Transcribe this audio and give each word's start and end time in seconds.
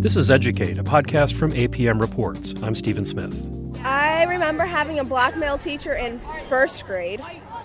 This 0.00 0.14
is 0.14 0.30
Educate, 0.30 0.78
a 0.78 0.84
podcast 0.84 1.34
from 1.34 1.50
APM 1.50 2.00
Reports. 2.00 2.54
I'm 2.62 2.76
Stephen 2.76 3.04
Smith. 3.04 3.34
I 3.84 4.22
remember 4.22 4.64
having 4.64 5.00
a 5.00 5.04
black 5.04 5.36
male 5.36 5.58
teacher 5.58 5.94
in 5.94 6.20
first 6.48 6.86
grade. 6.86 7.20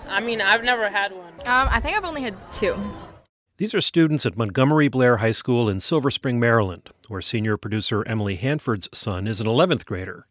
I 0.08 0.20
mean, 0.20 0.40
I've 0.40 0.64
never 0.64 0.88
had 0.88 1.12
one. 1.12 1.32
Um, 1.46 1.68
I 1.70 1.78
think 1.78 1.96
I've 1.96 2.04
only 2.04 2.22
had 2.22 2.34
two. 2.50 2.74
These 3.58 3.72
are 3.72 3.80
students 3.80 4.26
at 4.26 4.36
Montgomery 4.36 4.88
Blair 4.88 5.18
High 5.18 5.30
School 5.30 5.68
in 5.68 5.78
Silver 5.78 6.10
Spring, 6.10 6.40
Maryland, 6.40 6.90
where 7.06 7.20
senior 7.20 7.56
producer 7.56 8.02
Emily 8.04 8.34
Hanford's 8.34 8.88
son 8.92 9.28
is 9.28 9.40
an 9.40 9.46
11th 9.46 9.84
grader. 9.84 10.26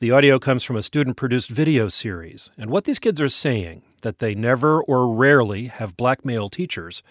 The 0.00 0.10
audio 0.10 0.40
comes 0.40 0.64
from 0.64 0.74
a 0.74 0.82
student 0.82 1.16
produced 1.16 1.50
video 1.50 1.88
series, 1.88 2.50
and 2.58 2.68
what 2.68 2.82
these 2.82 2.98
kids 2.98 3.20
are 3.20 3.28
saying, 3.28 3.82
that 4.02 4.18
they 4.18 4.34
never 4.34 4.82
or 4.82 5.14
rarely 5.14 5.66
have 5.66 5.96
black 5.96 6.24
male 6.24 6.48
teachers, 6.48 7.04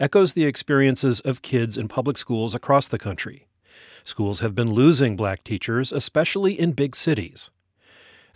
echoes 0.00 0.32
the 0.32 0.46
experiences 0.46 1.20
of 1.20 1.42
kids 1.42 1.78
in 1.78 1.86
public 1.86 2.18
schools 2.18 2.56
across 2.56 2.88
the 2.88 2.98
country. 2.98 3.47
Schools 4.04 4.40
have 4.40 4.54
been 4.54 4.72
losing 4.72 5.16
black 5.16 5.44
teachers, 5.44 5.92
especially 5.92 6.58
in 6.58 6.72
big 6.72 6.94
cities. 6.94 7.50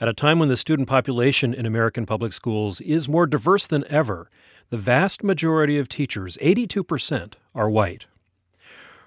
At 0.00 0.08
a 0.08 0.12
time 0.12 0.38
when 0.38 0.48
the 0.48 0.56
student 0.56 0.88
population 0.88 1.54
in 1.54 1.66
American 1.66 2.06
public 2.06 2.32
schools 2.32 2.80
is 2.80 3.08
more 3.08 3.26
diverse 3.26 3.66
than 3.66 3.84
ever, 3.88 4.28
the 4.70 4.78
vast 4.78 5.22
majority 5.22 5.78
of 5.78 5.88
teachers, 5.88 6.36
82%, 6.38 7.34
are 7.54 7.70
white. 7.70 8.06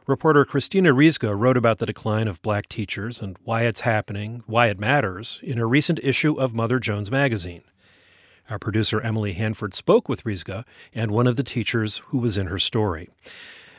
Reporter 0.07 0.45
Christina 0.45 0.93
Rizga 0.93 1.35
wrote 1.35 1.57
about 1.57 1.79
the 1.79 1.87
decline 1.87 2.27
of 2.27 2.41
black 2.43 2.69
teachers 2.69 3.19
and 3.19 3.35
why 3.43 3.63
it's 3.63 3.81
happening, 3.81 4.43
why 4.45 4.67
it 4.67 4.79
matters, 4.79 5.39
in 5.41 5.57
a 5.57 5.65
recent 5.65 5.99
issue 6.03 6.35
of 6.35 6.53
Mother 6.53 6.79
Jones 6.79 7.09
magazine. 7.09 7.63
Our 8.47 8.59
producer 8.59 9.01
Emily 9.01 9.33
Hanford 9.33 9.73
spoke 9.73 10.07
with 10.07 10.23
Rizga 10.23 10.63
and 10.93 11.09
one 11.09 11.25
of 11.25 11.37
the 11.37 11.43
teachers 11.43 11.97
who 12.09 12.19
was 12.19 12.37
in 12.37 12.45
her 12.45 12.59
story. 12.59 13.09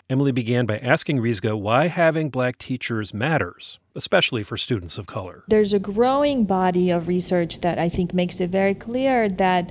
Emily 0.09 0.31
began 0.31 0.67
by 0.67 0.79
asking 0.79 1.19
Rizga 1.19 1.59
why 1.59 1.89
having 1.89 2.31
black 2.31 2.59
teachers 2.59 3.13
matters, 3.13 3.81
especially 3.97 4.45
for 4.45 4.57
students 4.57 4.99
of 4.99 5.09
color. 5.09 5.43
There's 5.49 5.73
a 5.73 5.81
growing 5.81 6.45
body 6.45 6.91
of 6.91 7.09
research 7.09 7.61
that 7.63 7.77
I 7.81 7.89
think 7.89 8.15
makes 8.15 8.41
it 8.41 8.51
very 8.51 8.75
clear 8.75 9.29
that 9.29 9.69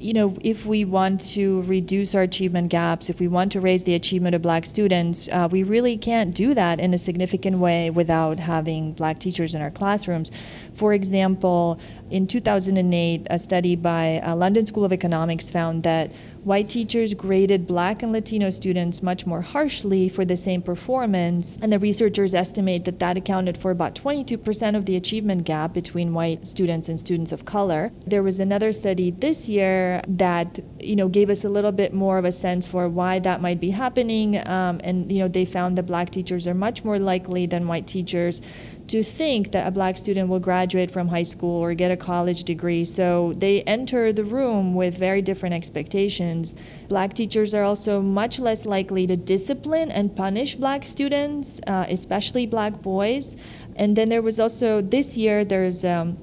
you 0.00 0.12
know, 0.12 0.36
if 0.40 0.64
we 0.64 0.84
want 0.84 1.20
to 1.32 1.62
reduce 1.62 2.14
our 2.14 2.22
achievement 2.22 2.70
gaps, 2.70 3.10
if 3.10 3.20
we 3.20 3.26
want 3.26 3.52
to 3.52 3.60
raise 3.60 3.84
the 3.84 3.94
achievement 3.94 4.34
of 4.34 4.42
black 4.42 4.64
students, 4.64 5.28
uh, 5.28 5.48
we 5.50 5.62
really 5.62 5.96
can't 5.96 6.34
do 6.34 6.54
that 6.54 6.78
in 6.78 6.94
a 6.94 6.98
significant 6.98 7.58
way 7.58 7.90
without 7.90 8.38
having 8.38 8.92
black 8.92 9.18
teachers 9.18 9.54
in 9.54 9.62
our 9.62 9.70
classrooms. 9.70 10.30
For 10.72 10.94
example, 10.94 11.80
in 12.10 12.26
2008, 12.26 13.26
a 13.28 13.38
study 13.38 13.76
by 13.76 14.20
uh, 14.20 14.34
London 14.34 14.64
School 14.66 14.84
of 14.84 14.92
Economics 14.92 15.50
found 15.50 15.82
that 15.82 16.12
white 16.44 16.68
teachers 16.68 17.12
graded 17.14 17.66
black 17.66 18.02
and 18.02 18.12
Latino 18.12 18.48
students 18.48 19.02
much 19.02 19.26
more 19.26 19.42
harshly 19.42 20.08
for 20.08 20.24
the 20.24 20.36
same 20.36 20.62
performance, 20.62 21.58
and 21.60 21.72
the 21.72 21.78
researchers 21.78 22.34
estimate 22.34 22.84
that 22.86 22.98
that 22.98 23.16
accounted 23.16 23.58
for 23.58 23.70
about 23.70 23.94
22% 23.94 24.76
of 24.76 24.86
the 24.86 24.96
achievement 24.96 25.44
gap 25.44 25.74
between 25.74 26.14
white 26.14 26.46
students 26.46 26.88
and 26.88 26.98
students 26.98 27.32
of 27.32 27.44
color. 27.44 27.92
There 28.06 28.22
was 28.22 28.40
another 28.40 28.72
study 28.72 29.10
this 29.10 29.48
year 29.48 30.02
that 30.08 30.60
you 30.80 30.96
know 30.96 31.08
gave 31.08 31.28
us 31.28 31.44
a 31.44 31.48
little 31.50 31.72
bit 31.72 31.92
more 31.92 32.18
of 32.18 32.24
a 32.24 32.32
sense 32.32 32.66
for 32.66 32.88
why 32.88 33.18
that 33.18 33.42
might 33.42 33.60
be 33.60 33.70
happening, 33.70 34.38
um, 34.48 34.80
and 34.82 35.12
you 35.12 35.18
know 35.18 35.28
they 35.28 35.44
found 35.44 35.76
that 35.76 35.84
black 35.84 36.10
teachers 36.10 36.48
are 36.48 36.54
much 36.54 36.84
more 36.84 36.98
likely 36.98 37.46
than 37.46 37.68
white 37.68 37.86
teachers 37.86 38.40
to 38.88 39.02
think 39.02 39.52
that 39.52 39.66
a 39.66 39.70
black 39.70 39.96
student 39.96 40.28
will 40.28 40.40
graduate 40.40 40.90
from 40.90 41.08
high 41.08 41.22
school 41.22 41.62
or 41.62 41.74
get 41.74 41.90
a 41.90 41.96
college 41.96 42.44
degree. 42.44 42.84
So 42.84 43.34
they 43.36 43.62
enter 43.62 44.12
the 44.12 44.24
room 44.24 44.74
with 44.74 44.98
very 44.98 45.22
different 45.22 45.54
expectations. 45.54 46.54
Black 46.88 47.12
teachers 47.12 47.54
are 47.54 47.62
also 47.62 48.00
much 48.00 48.40
less 48.40 48.64
likely 48.64 49.06
to 49.06 49.16
discipline 49.16 49.90
and 49.90 50.16
punish 50.16 50.54
black 50.54 50.86
students, 50.86 51.60
uh, 51.66 51.84
especially 51.88 52.46
black 52.46 52.80
boys. 52.80 53.36
And 53.76 53.94
then 53.94 54.08
there 54.08 54.22
was 54.22 54.40
also 54.40 54.80
this 54.80 55.16
year, 55.18 55.44
there's 55.44 55.84
um, 55.84 56.16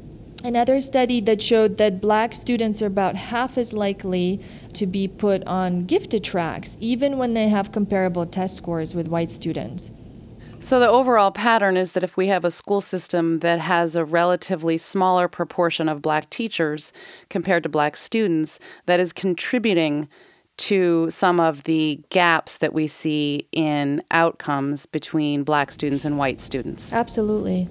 another 0.44 0.82
study 0.82 1.22
that 1.22 1.42
showed 1.42 1.78
that 1.78 2.02
black 2.02 2.34
students 2.34 2.82
are 2.82 2.88
about 2.88 3.16
half 3.16 3.58
as 3.60 3.74
likely 3.74 4.42
to 4.74 4.88
be 4.88 5.08
put 5.08 5.46
on 5.46 5.86
gifted 5.86 6.24
tracks, 6.24 6.78
even 6.80 7.18
when 7.18 7.36
they 7.36 7.48
have 7.50 7.72
comparable 7.72 8.26
test 8.26 8.58
scores 8.58 8.96
with 8.96 9.08
white 9.08 9.30
students. 9.30 9.92
So, 10.66 10.80
the 10.80 10.90
overall 10.90 11.30
pattern 11.30 11.78
is 11.78 11.92
that 11.92 12.04
if 12.04 12.18
we 12.18 12.26
have 12.26 12.44
a 12.44 12.50
school 12.50 12.82
system 12.82 13.42
that 13.42 13.60
has 13.60 13.96
a 13.96 14.04
relatively 14.04 14.80
smaller 14.80 15.28
proportion 15.28 15.88
of 15.88 16.02
black 16.02 16.28
teachers 16.32 16.92
compared 17.30 17.62
to 17.62 17.70
black 17.70 17.96
students, 17.96 18.58
that 18.88 19.00
is 19.00 19.14
contributing 19.14 20.08
to 20.58 21.08
some 21.12 21.40
of 21.40 21.66
the 21.66 22.02
gaps 22.10 22.58
that 22.58 22.74
we 22.74 22.88
see 22.88 23.48
in 23.52 24.02
outcomes 24.10 24.88
between 24.88 25.44
black 25.44 25.72
students 25.72 26.04
and 26.04 26.18
white 26.18 26.42
students. 26.42 26.92
Absolutely. 26.92 27.70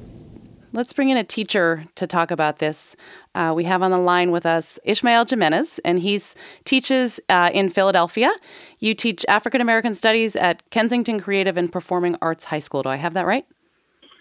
Let's 0.74 0.92
bring 0.92 1.08
in 1.08 1.16
a 1.16 1.22
teacher 1.22 1.84
to 1.94 2.04
talk 2.04 2.32
about 2.32 2.58
this. 2.58 2.96
Uh, 3.32 3.52
we 3.54 3.62
have 3.62 3.80
on 3.80 3.92
the 3.92 3.98
line 3.98 4.32
with 4.32 4.44
us 4.44 4.80
Ishmael 4.82 5.24
Jimenez, 5.24 5.78
and 5.84 6.00
he 6.00 6.20
teaches 6.64 7.20
uh, 7.28 7.50
in 7.54 7.70
Philadelphia. 7.70 8.32
You 8.80 8.92
teach 8.92 9.24
African 9.28 9.60
American 9.60 9.94
Studies 9.94 10.34
at 10.34 10.68
Kensington 10.70 11.20
Creative 11.20 11.56
and 11.56 11.70
Performing 11.70 12.16
Arts 12.20 12.46
High 12.46 12.58
School. 12.58 12.82
Do 12.82 12.88
I 12.88 12.96
have 12.96 13.14
that 13.14 13.24
right? 13.24 13.46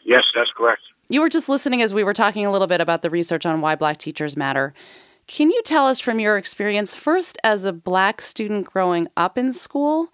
Yes, 0.06 0.22
that's 0.36 0.52
correct. 0.56 0.82
You 1.10 1.22
were 1.22 1.30
just 1.30 1.50
listening 1.50 1.82
as 1.82 1.92
we 1.92 2.04
were 2.04 2.14
talking 2.14 2.46
a 2.46 2.52
little 2.52 2.68
bit 2.68 2.82
about 2.82 3.02
the 3.02 3.10
research 3.10 3.48
on 3.48 3.60
why 3.60 3.74
black 3.74 3.98
teachers 3.98 4.38
matter. 4.38 4.76
Can 5.26 5.50
you 5.50 5.64
tell 5.66 5.88
us 5.88 6.00
from 6.00 6.20
your 6.20 6.38
experience, 6.38 6.94
first 6.94 7.40
as 7.44 7.66
a 7.66 7.74
black 7.74 8.22
student 8.22 8.68
growing 8.72 9.08
up 9.18 9.40
in 9.40 9.54
school? 9.54 10.10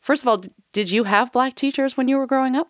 First 0.00 0.22
of 0.22 0.28
all, 0.28 0.42
did 0.74 0.90
you 0.90 1.04
have 1.04 1.32
black 1.32 1.54
teachers 1.54 1.96
when 1.96 2.08
you 2.08 2.18
were 2.18 2.26
growing 2.26 2.56
up? 2.56 2.68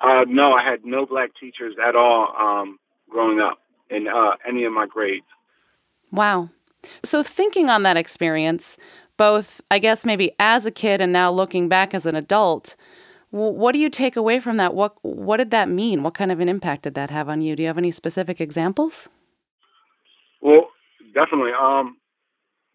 Uh, 0.00 0.24
no, 0.28 0.52
I 0.52 0.62
had 0.68 0.84
no 0.84 1.06
black 1.06 1.30
teachers 1.38 1.74
at 1.86 1.96
all 1.96 2.34
um, 2.38 2.78
growing 3.08 3.40
up 3.40 3.58
in 3.90 4.08
uh, 4.08 4.32
any 4.46 4.64
of 4.64 4.72
my 4.72 4.86
grades. 4.86 5.26
Wow. 6.12 6.50
So, 7.02 7.22
thinking 7.22 7.70
on 7.70 7.82
that 7.84 7.96
experience, 7.96 8.76
both, 9.16 9.60
I 9.70 9.78
guess, 9.78 10.04
maybe 10.04 10.32
as 10.38 10.66
a 10.66 10.70
kid 10.70 11.00
and 11.00 11.12
now 11.12 11.30
looking 11.30 11.68
back 11.68 11.94
as 11.94 12.06
an 12.06 12.14
adult, 12.14 12.76
what 13.30 13.72
do 13.72 13.78
you 13.78 13.90
take 13.90 14.14
away 14.14 14.38
from 14.38 14.58
that? 14.58 14.74
What 14.74 14.96
What 15.02 15.38
did 15.38 15.50
that 15.50 15.68
mean? 15.68 16.02
What 16.02 16.14
kind 16.14 16.30
of 16.30 16.40
an 16.40 16.48
impact 16.48 16.82
did 16.82 16.94
that 16.94 17.10
have 17.10 17.28
on 17.28 17.40
you? 17.40 17.56
Do 17.56 17.62
you 17.62 17.66
have 17.66 17.78
any 17.78 17.90
specific 17.90 18.40
examples? 18.40 19.08
Well, 20.40 20.68
definitely. 21.14 21.52
Um, 21.60 21.96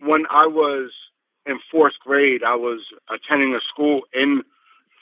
when 0.02 0.24
I 0.30 0.48
was 0.48 0.92
in 1.46 1.60
fourth 1.72 1.94
grade, 2.04 2.42
I 2.44 2.56
was 2.56 2.82
attending 3.10 3.54
a 3.54 3.60
school 3.74 4.02
in 4.14 4.44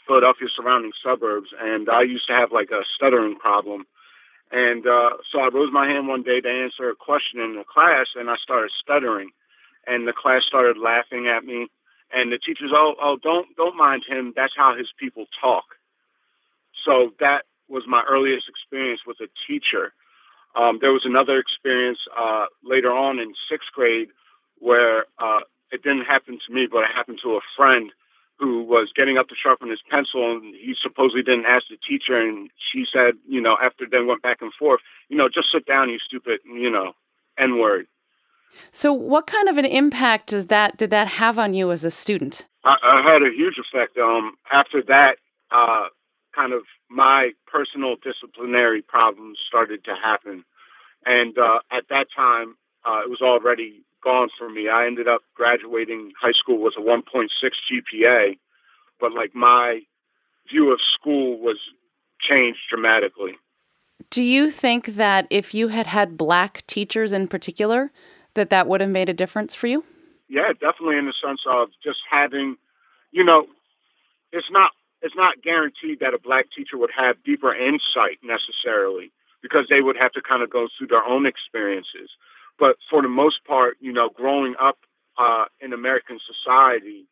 Philadelphia 0.08 0.48
surrounding 0.56 0.92
suburbs, 1.04 1.50
and 1.60 1.90
I 1.90 2.02
used 2.04 2.28
to 2.28 2.34
have 2.34 2.52
like 2.52 2.72
a 2.72 2.84
stuttering 2.96 3.36
problem. 3.36 3.86
And 4.52 4.88
uh, 4.88 5.20
so 5.30 5.40
I 5.40 5.50
rose 5.54 5.72
my 5.74 5.88
hand 5.88 6.08
one 6.08 6.24
day 6.24 6.40
to 6.40 6.50
answer 6.50 6.90
a 6.90 6.96
question 6.96 7.42
in 7.42 7.56
the 7.56 7.66
class, 7.68 8.08
and 8.16 8.30
I 8.30 8.36
started 8.42 8.72
stuttering, 8.82 9.32
and 9.86 10.08
the 10.08 10.14
class 10.14 10.44
started 10.48 10.78
laughing 10.78 11.28
at 11.28 11.44
me. 11.44 11.68
And 12.14 12.32
the 12.32 12.40
teachers, 12.40 12.72
oh, 12.74 12.96
oh, 13.02 13.18
don't 13.22 13.48
don't 13.58 13.76
mind 13.76 14.04
him. 14.08 14.32
That's 14.36 14.54
how 14.56 14.76
his 14.78 14.88
people 14.98 15.26
talk. 15.42 15.66
So 16.86 17.12
that 17.20 17.44
was 17.68 17.84
my 17.86 18.04
earliest 18.10 18.48
experience 18.48 19.02
with 19.06 19.18
a 19.20 19.28
teacher. 19.46 19.92
Um, 20.56 20.80
there 20.80 20.94
was 20.94 21.04
another 21.04 21.38
experience 21.38 22.00
uh, 22.18 22.46
later 22.64 22.92
on 22.92 23.20
in 23.20 23.34
sixth 23.52 23.68
grade 23.76 24.08
where 24.60 25.06
uh, 25.20 25.42
it 25.72 25.84
didn't 25.84 26.06
happen 26.06 26.40
to 26.48 26.54
me, 26.54 26.68
but 26.72 26.80
it 26.80 26.96
happened 26.96 27.20
to 27.24 27.36
a 27.36 27.42
friend 27.58 27.92
who 28.40 28.64
was 28.64 28.92
getting 28.96 29.18
up 29.18 29.28
to 29.30 29.36
sharpen 29.36 29.70
his 29.70 29.80
pencil 29.90 30.32
and 30.32 30.54
he 30.56 30.76
supposedly 30.82 31.24
didn't 31.24 31.46
ask 31.46 31.66
the 31.70 31.78
teacher 31.78 32.20
and 32.20 32.50
she 32.72 32.86
said, 32.92 33.14
you 33.28 33.42
know, 33.42 33.58
after 33.62 33.86
they 33.90 34.02
went 34.02 34.22
back 34.22 34.38
and 34.42 34.54
forth, 34.54 34.82
you 35.10 35.18
know, 35.18 35.28
just 35.28 35.48
sit 35.52 35.66
down, 35.66 35.90
you 35.90 35.98
stupid, 36.00 36.40
you 36.46 36.70
know, 36.70 36.94
N 37.38 37.58
word. 37.58 37.88
So 38.72 38.94
what 38.94 39.28
kind 39.28 39.50
of 39.50 39.58
an 39.58 39.66
impact 39.66 40.30
does 40.30 40.48
that 40.48 40.78
did 40.78 40.90
that 40.92 41.08
have 41.08 41.38
on 41.40 41.54
you 41.54 41.72
as 41.72 41.84
a 41.84 41.92
student? 41.92 42.46
I, 42.64 42.76
I 42.84 43.14
had 43.14 43.22
a 43.24 43.36
huge 43.36 43.56
effect. 43.58 43.98
Um 43.98 44.38
after 44.52 44.84
that, 44.84 45.18
uh 45.52 45.88
kind 46.36 46.54
of 46.54 46.64
my 46.90 47.32
personal 47.48 47.96
disciplinary 48.04 48.82
problems 48.84 49.40
started 49.48 49.84
to 49.86 49.96
happen. 49.96 50.44
And 51.06 51.38
uh 51.38 51.60
at 51.72 51.86
that 51.90 52.08
time 52.16 52.56
uh 52.86 53.02
it 53.04 53.10
was 53.10 53.22
already 53.22 53.84
gone 54.04 54.30
for 54.38 54.50
me. 54.50 54.70
I 54.70 54.86
ended 54.86 55.08
up 55.08 55.22
graduating 55.36 56.12
high 56.20 56.34
school 56.38 56.62
with 56.62 56.74
a 56.78 56.82
1.6 56.82 57.28
GPA, 57.44 58.38
but 59.00 59.14
like 59.14 59.36
my 59.36 59.82
view 60.50 60.72
of 60.72 60.80
school 61.00 61.40
was 61.40 61.58
changed 62.20 62.60
dramatically. 62.70 63.34
Do 64.10 64.22
you 64.22 64.52
think 64.52 64.86
that 64.96 65.28
if 65.30 65.54
you 65.54 65.70
had 65.70 65.88
had 65.88 66.18
black 66.18 66.66
teachers 66.68 67.12
in 67.12 67.28
particular, 67.28 67.92
that 68.36 68.50
that 68.50 68.68
would 68.68 68.82
have 68.82 68.90
made 68.90 69.10
a 69.10 69.14
difference 69.14 69.56
for 69.56 69.68
you? 69.68 69.84
Yeah, 70.30 70.54
definitely 70.54 70.98
in 70.98 71.06
the 71.06 71.14
sense 71.24 71.42
of 71.50 71.70
just 71.84 72.00
having, 72.10 72.56
you 73.12 73.24
know, 73.24 73.48
it's 74.32 74.48
not 74.52 74.72
it's 75.02 75.16
not 75.16 75.42
guaranteed 75.44 76.00
that 76.00 76.14
a 76.14 76.20
black 76.20 76.46
teacher 76.56 76.78
would 76.78 76.90
have 76.96 77.24
deeper 77.24 77.54
insight 77.54 78.18
necessarily 78.24 79.12
because 79.42 79.66
they 79.70 79.82
would 79.82 79.96
have 79.96 80.12
to 80.14 80.22
kind 80.22 80.42
of 80.42 80.50
go 80.50 80.68
through 80.78 80.88
their 80.88 81.04
own 81.04 81.26
experiences. 81.26 82.10
But 82.60 82.78
for 82.90 83.02
the 83.02 83.08
most 83.08 83.46
part, 83.46 83.78
you 83.80 83.94
know, 83.94 84.10
growing 84.10 84.56
up 84.62 84.78
uh, 85.18 85.46
in 85.62 85.74
American 85.74 86.20
society 86.26 87.06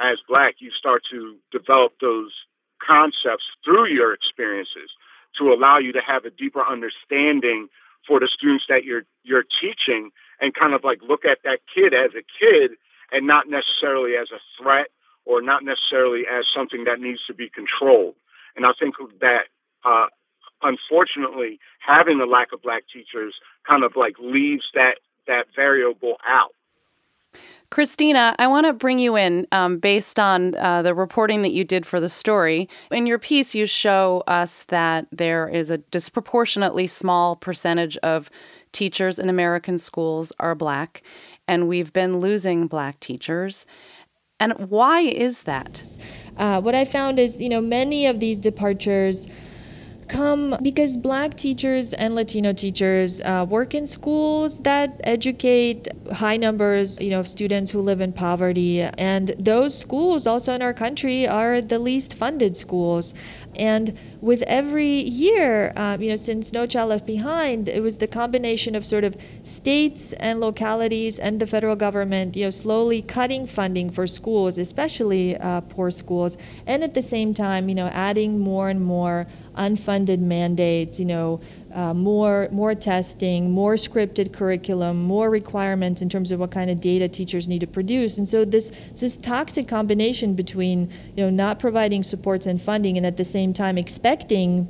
as 0.00 0.18
black, 0.28 0.56
you 0.58 0.70
start 0.70 1.02
to 1.10 1.36
develop 1.50 1.92
those 2.00 2.32
concepts 2.84 3.44
through 3.64 3.88
your 3.88 4.12
experiences 4.14 4.90
to 5.38 5.52
allow 5.52 5.78
you 5.78 5.92
to 5.92 6.00
have 6.00 6.24
a 6.24 6.30
deeper 6.30 6.62
understanding 6.64 7.68
for 8.06 8.20
the 8.20 8.28
students 8.32 8.64
that 8.68 8.84
you're 8.84 9.02
you're 9.24 9.44
teaching 9.60 10.10
and 10.40 10.54
kind 10.54 10.72
of 10.74 10.84
like 10.84 11.00
look 11.06 11.24
at 11.24 11.38
that 11.44 11.58
kid 11.74 11.92
as 11.92 12.10
a 12.14 12.22
kid 12.22 12.72
and 13.12 13.26
not 13.26 13.48
necessarily 13.48 14.12
as 14.16 14.28
a 14.32 14.40
threat 14.60 14.88
or 15.24 15.42
not 15.42 15.62
necessarily 15.64 16.22
as 16.30 16.44
something 16.54 16.84
that 16.84 17.00
needs 17.00 17.20
to 17.26 17.34
be 17.34 17.50
controlled. 17.50 18.14
And 18.56 18.64
I 18.64 18.70
think 18.78 18.94
that 19.20 19.52
uh, 19.84 20.06
unfortunately 20.62 21.58
having 21.86 22.18
the 22.18 22.26
lack 22.26 22.52
of 22.52 22.62
black 22.62 22.84
teachers 22.92 23.34
kind 23.66 23.84
of 23.84 23.92
like 23.96 24.14
leaves 24.18 24.64
that 24.74 24.96
that 25.26 25.46
variable 25.54 26.16
out. 26.26 26.52
Christina, 27.70 28.34
I 28.38 28.46
want 28.46 28.66
to 28.66 28.72
bring 28.72 28.98
you 28.98 29.16
in 29.16 29.46
um, 29.52 29.78
based 29.78 30.18
on 30.18 30.54
uh, 30.54 30.80
the 30.80 30.94
reporting 30.94 31.42
that 31.42 31.52
you 31.52 31.64
did 31.64 31.84
for 31.84 32.00
the 32.00 32.08
story. 32.08 32.66
In 32.90 33.06
your 33.06 33.18
piece, 33.18 33.54
you 33.54 33.66
show 33.66 34.24
us 34.26 34.64
that 34.68 35.06
there 35.12 35.46
is 35.46 35.68
a 35.68 35.78
disproportionately 35.78 36.86
small 36.86 37.36
percentage 37.36 37.98
of 37.98 38.30
teachers 38.72 39.18
in 39.18 39.28
American 39.28 39.78
schools 39.78 40.32
are 40.40 40.54
black, 40.54 41.02
and 41.46 41.68
we've 41.68 41.92
been 41.92 42.20
losing 42.20 42.68
black 42.68 43.00
teachers. 43.00 43.66
And 44.40 44.52
why 44.70 45.00
is 45.00 45.42
that? 45.42 45.82
Uh, 46.38 46.60
what 46.60 46.74
I 46.74 46.84
found 46.84 47.18
is, 47.18 47.40
you 47.40 47.48
know, 47.48 47.60
many 47.60 48.06
of 48.06 48.20
these 48.20 48.40
departures 48.40 49.28
come 50.08 50.56
because 50.62 50.96
black 50.96 51.34
teachers 51.34 51.92
and 51.92 52.14
Latino 52.14 52.52
teachers 52.52 53.20
uh, 53.20 53.46
work 53.48 53.74
in 53.74 53.86
schools 53.86 54.58
that 54.60 55.00
educate 55.04 55.88
high 56.12 56.36
numbers, 56.36 57.00
you 57.00 57.10
know, 57.10 57.20
of 57.20 57.28
students 57.28 57.70
who 57.70 57.80
live 57.80 58.00
in 58.00 58.12
poverty. 58.12 58.80
And 58.80 59.28
those 59.38 59.78
schools 59.78 60.26
also 60.26 60.54
in 60.54 60.62
our 60.62 60.74
country 60.74 61.26
are 61.26 61.60
the 61.60 61.78
least 61.78 62.14
funded 62.14 62.56
schools. 62.56 63.14
And 63.58 63.98
with 64.20 64.42
every 64.42 65.00
year, 65.02 65.72
um, 65.76 66.00
you 66.00 66.10
know, 66.10 66.16
since 66.16 66.52
No 66.52 66.66
Child 66.66 66.90
Left 66.90 67.06
Behind, 67.06 67.68
it 67.68 67.82
was 67.82 67.98
the 67.98 68.06
combination 68.06 68.74
of 68.74 68.86
sort 68.86 69.04
of 69.04 69.16
states 69.42 70.12
and 70.14 70.40
localities 70.40 71.18
and 71.18 71.40
the 71.40 71.46
federal 71.46 71.76
government, 71.76 72.36
you 72.36 72.44
know, 72.44 72.50
slowly 72.50 73.02
cutting 73.02 73.46
funding 73.46 73.90
for 73.90 74.06
schools, 74.06 74.58
especially 74.58 75.36
uh, 75.36 75.60
poor 75.62 75.90
schools, 75.90 76.36
and 76.66 76.82
at 76.84 76.94
the 76.94 77.02
same 77.02 77.34
time, 77.34 77.68
you 77.68 77.74
know, 77.74 77.88
adding 77.88 78.38
more 78.38 78.68
and 78.68 78.84
more 78.84 79.26
unfunded 79.56 80.20
mandates, 80.20 80.98
you 81.00 81.04
know, 81.04 81.40
uh, 81.74 81.92
more 81.92 82.48
more 82.50 82.74
testing, 82.74 83.50
more 83.50 83.74
scripted 83.74 84.32
curriculum, 84.32 85.02
more 85.02 85.30
requirements 85.30 86.00
in 86.00 86.08
terms 86.08 86.32
of 86.32 86.40
what 86.40 86.50
kind 86.50 86.70
of 86.70 86.80
data 86.80 87.08
teachers 87.08 87.46
need 87.46 87.60
to 87.60 87.66
produce. 87.66 88.16
And 88.16 88.28
so 88.28 88.44
this 88.44 88.70
this 88.98 89.16
toxic 89.16 89.68
combination 89.68 90.34
between 90.34 90.90
you 91.14 91.24
know 91.24 91.30
not 91.30 91.58
providing 91.58 92.02
supports 92.02 92.46
and 92.46 92.60
funding, 92.60 92.96
and 92.96 93.04
at 93.04 93.16
the 93.16 93.24
same 93.24 93.52
time 93.52 93.76
expecting 93.76 94.68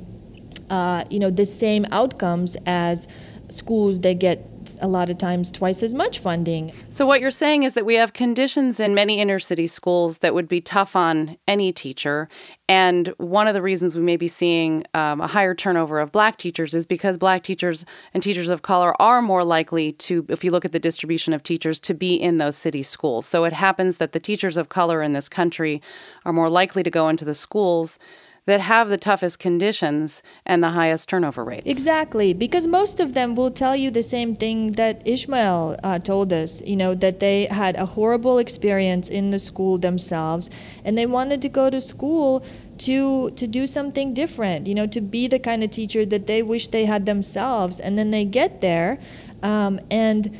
uh, 0.69 1.05
you 1.09 1.19
know 1.19 1.29
the 1.29 1.45
same 1.45 1.85
outcomes 1.91 2.57
as 2.65 3.07
schools 3.49 4.01
that 4.01 4.19
get 4.19 4.48
a 4.81 4.87
lot 4.87 5.09
of 5.09 5.17
times 5.17 5.51
twice 5.51 5.83
as 5.83 5.93
much 5.93 6.19
funding. 6.19 6.71
So, 6.89 7.05
what 7.05 7.21
you're 7.21 7.31
saying 7.31 7.63
is 7.63 7.73
that 7.73 7.85
we 7.85 7.95
have 7.95 8.13
conditions 8.13 8.79
in 8.79 8.93
many 8.93 9.19
inner 9.19 9.39
city 9.39 9.67
schools 9.67 10.19
that 10.19 10.33
would 10.33 10.47
be 10.47 10.61
tough 10.61 10.95
on 10.95 11.37
any 11.47 11.71
teacher. 11.71 12.29
And 12.67 13.13
one 13.17 13.47
of 13.47 13.53
the 13.53 13.61
reasons 13.61 13.95
we 13.95 14.01
may 14.01 14.17
be 14.17 14.27
seeing 14.27 14.85
um, 14.93 15.21
a 15.21 15.27
higher 15.27 15.55
turnover 15.55 15.99
of 15.99 16.11
black 16.11 16.37
teachers 16.37 16.73
is 16.73 16.85
because 16.85 17.17
black 17.17 17.43
teachers 17.43 17.85
and 18.13 18.21
teachers 18.21 18.49
of 18.49 18.61
color 18.61 18.99
are 19.01 19.21
more 19.21 19.43
likely 19.43 19.91
to, 19.93 20.25
if 20.29 20.43
you 20.43 20.51
look 20.51 20.65
at 20.65 20.71
the 20.71 20.79
distribution 20.79 21.33
of 21.33 21.41
teachers, 21.41 21.79
to 21.79 21.93
be 21.93 22.15
in 22.15 22.37
those 22.37 22.55
city 22.55 22.83
schools. 22.83 23.25
So, 23.25 23.43
it 23.45 23.53
happens 23.53 23.97
that 23.97 24.11
the 24.11 24.19
teachers 24.19 24.57
of 24.57 24.69
color 24.69 25.01
in 25.01 25.13
this 25.13 25.29
country 25.29 25.81
are 26.25 26.33
more 26.33 26.49
likely 26.49 26.83
to 26.83 26.89
go 26.89 27.09
into 27.09 27.25
the 27.25 27.35
schools 27.35 27.99
that 28.49 28.61
have 28.61 28.89
the 28.89 28.97
toughest 28.97 29.37
conditions 29.37 30.23
and 30.43 30.63
the 30.63 30.69
highest 30.69 31.07
turnover 31.07 31.43
rates. 31.45 31.67
Exactly, 31.67 32.33
because 32.33 32.65
most 32.65 32.99
of 32.99 33.13
them 33.13 33.35
will 33.35 33.51
tell 33.51 33.75
you 33.75 33.91
the 33.91 34.01
same 34.01 34.35
thing 34.35 34.71
that 34.71 35.07
Ishmael 35.07 35.77
uh, 35.83 35.99
told 35.99 36.33
us, 36.33 36.59
you 36.63 36.75
know, 36.75 36.95
that 36.95 37.19
they 37.19 37.45
had 37.45 37.75
a 37.75 37.85
horrible 37.85 38.39
experience 38.39 39.07
in 39.07 39.29
the 39.29 39.37
school 39.37 39.77
themselves 39.77 40.49
and 40.83 40.97
they 40.97 41.05
wanted 41.05 41.43
to 41.43 41.49
go 41.49 41.69
to 41.69 41.79
school 41.79 42.43
to 42.79 43.29
to 43.31 43.45
do 43.45 43.67
something 43.67 44.15
different, 44.15 44.65
you 44.65 44.73
know, 44.73 44.87
to 44.87 44.99
be 44.99 45.27
the 45.27 45.37
kind 45.37 45.63
of 45.63 45.69
teacher 45.69 46.03
that 46.07 46.25
they 46.25 46.41
wish 46.41 46.69
they 46.69 46.85
had 46.85 47.05
themselves 47.05 47.79
and 47.79 47.99
then 47.99 48.09
they 48.09 48.25
get 48.25 48.61
there 48.61 48.97
um, 49.43 49.79
and 49.91 50.35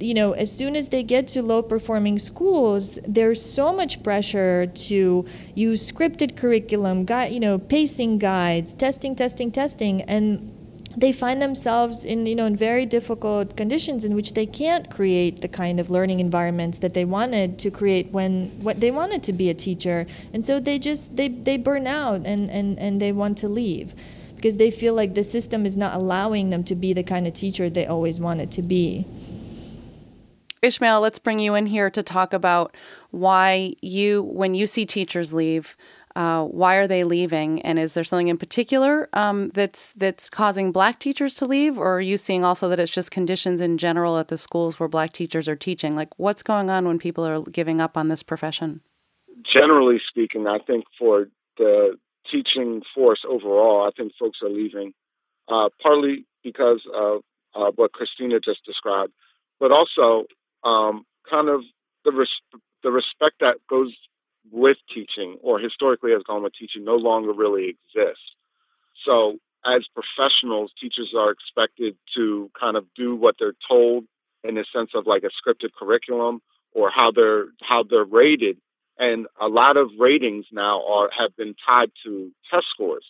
you 0.00 0.14
know, 0.14 0.32
as 0.32 0.50
soon 0.50 0.76
as 0.76 0.88
they 0.88 1.02
get 1.02 1.28
to 1.28 1.42
low 1.42 1.62
performing 1.62 2.18
schools, 2.18 2.98
there's 3.06 3.42
so 3.42 3.72
much 3.72 4.02
pressure 4.02 4.66
to 4.66 5.26
use 5.54 5.90
scripted 5.90 6.36
curriculum, 6.36 7.04
guide, 7.04 7.32
you 7.32 7.40
know, 7.40 7.58
pacing 7.58 8.18
guides, 8.18 8.74
testing, 8.74 9.14
testing, 9.14 9.50
testing, 9.50 10.02
and 10.02 10.52
they 10.96 11.12
find 11.12 11.42
themselves 11.42 12.04
in 12.04 12.26
you 12.26 12.34
know 12.34 12.46
in 12.46 12.56
very 12.56 12.86
difficult 12.86 13.54
conditions 13.54 14.04
in 14.04 14.14
which 14.14 14.32
they 14.32 14.46
can't 14.46 14.90
create 14.90 15.42
the 15.42 15.48
kind 15.48 15.78
of 15.78 15.90
learning 15.90 16.20
environments 16.20 16.78
that 16.78 16.94
they 16.94 17.04
wanted 17.04 17.58
to 17.58 17.70
create 17.70 18.10
when 18.12 18.48
what 18.62 18.80
they 18.80 18.90
wanted 18.90 19.22
to 19.22 19.32
be 19.32 19.50
a 19.50 19.54
teacher. 19.54 20.06
And 20.32 20.44
so 20.46 20.58
they 20.58 20.78
just 20.78 21.16
they 21.16 21.28
they 21.28 21.58
burn 21.58 21.86
out 21.86 22.24
and 22.24 22.50
and 22.50 22.78
and 22.78 23.00
they 23.00 23.12
want 23.12 23.36
to 23.38 23.48
leave 23.48 23.94
because 24.36 24.56
they 24.56 24.70
feel 24.70 24.94
like 24.94 25.14
the 25.14 25.22
system 25.22 25.66
is 25.66 25.76
not 25.76 25.94
allowing 25.94 26.50
them 26.50 26.64
to 26.64 26.74
be 26.74 26.92
the 26.92 27.02
kind 27.02 27.26
of 27.26 27.32
teacher 27.32 27.68
they 27.68 27.86
always 27.86 28.18
wanted 28.18 28.50
to 28.52 28.62
be 28.62 29.06
Ishmael, 30.66 31.00
let's 31.00 31.18
bring 31.18 31.38
you 31.38 31.54
in 31.54 31.66
here 31.66 31.90
to 31.90 32.02
talk 32.02 32.32
about 32.32 32.76
why 33.10 33.74
you, 33.80 34.22
when 34.22 34.54
you 34.54 34.66
see 34.66 34.84
teachers 34.84 35.32
leave, 35.32 35.76
uh, 36.16 36.44
why 36.44 36.76
are 36.76 36.86
they 36.86 37.04
leaving, 37.04 37.60
and 37.60 37.78
is 37.78 37.92
there 37.92 38.02
something 38.02 38.28
in 38.28 38.38
particular 38.38 39.06
um, 39.12 39.50
that's 39.50 39.92
that's 39.92 40.30
causing 40.30 40.72
Black 40.72 40.98
teachers 40.98 41.34
to 41.34 41.44
leave, 41.44 41.76
or 41.76 41.96
are 41.96 42.00
you 42.00 42.16
seeing 42.16 42.42
also 42.42 42.70
that 42.70 42.80
it's 42.80 42.90
just 42.90 43.10
conditions 43.10 43.60
in 43.60 43.76
general 43.76 44.18
at 44.18 44.28
the 44.28 44.38
schools 44.38 44.80
where 44.80 44.88
Black 44.88 45.12
teachers 45.12 45.46
are 45.46 45.56
teaching? 45.56 45.94
Like, 45.94 46.08
what's 46.16 46.42
going 46.42 46.70
on 46.70 46.86
when 46.86 46.98
people 46.98 47.26
are 47.26 47.42
giving 47.42 47.82
up 47.82 47.98
on 47.98 48.08
this 48.08 48.22
profession? 48.22 48.80
Generally 49.52 50.00
speaking, 50.08 50.46
I 50.46 50.58
think 50.66 50.86
for 50.98 51.28
the 51.58 51.98
teaching 52.32 52.80
force 52.94 53.20
overall, 53.28 53.86
I 53.86 53.90
think 53.94 54.12
folks 54.18 54.38
are 54.42 54.48
leaving 54.48 54.94
uh, 55.48 55.68
partly 55.82 56.24
because 56.42 56.80
of 56.94 57.20
uh, 57.54 57.72
what 57.76 57.92
Christina 57.92 58.40
just 58.40 58.64
described, 58.64 59.12
but 59.60 59.70
also 59.70 60.24
um, 60.64 61.04
kind 61.28 61.48
of 61.48 61.62
the 62.04 62.12
res- 62.12 62.60
the 62.82 62.90
respect 62.90 63.36
that 63.40 63.56
goes 63.68 63.94
with 64.52 64.76
teaching 64.94 65.38
or 65.42 65.58
historically 65.58 66.12
has 66.12 66.22
gone 66.22 66.42
with 66.42 66.52
teaching 66.58 66.84
no 66.84 66.96
longer 66.96 67.32
really 67.32 67.76
exists. 67.76 68.22
So 69.04 69.38
as 69.64 69.84
professionals, 69.94 70.70
teachers 70.80 71.12
are 71.16 71.30
expected 71.30 71.96
to 72.14 72.50
kind 72.58 72.76
of 72.76 72.84
do 72.94 73.16
what 73.16 73.34
they're 73.38 73.58
told 73.68 74.04
in 74.44 74.54
the 74.54 74.64
sense 74.74 74.90
of 74.94 75.06
like 75.06 75.24
a 75.24 75.30
scripted 75.34 75.70
curriculum 75.76 76.40
or 76.72 76.90
how 76.90 77.10
they're 77.14 77.46
how 77.62 77.82
they're 77.88 78.04
rated. 78.04 78.58
And 78.98 79.26
a 79.40 79.48
lot 79.48 79.76
of 79.76 79.90
ratings 79.98 80.46
now 80.52 80.86
are 80.86 81.10
have 81.18 81.36
been 81.36 81.54
tied 81.66 81.90
to 82.04 82.30
test 82.50 82.66
scores. 82.72 83.04